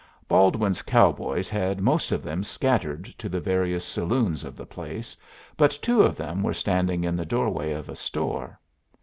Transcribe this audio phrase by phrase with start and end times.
[0.27, 5.15] Baldwin's cowboys had most of them scattered to the various saloons of the place,
[5.55, 8.59] but two of them were standing in the door way of a store.